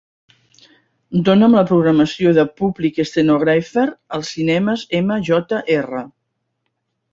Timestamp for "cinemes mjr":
4.39-6.05